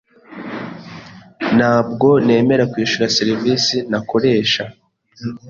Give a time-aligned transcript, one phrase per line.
[1.57, 4.63] Ntabwo nemera kwishyura serivisi ntakoresha.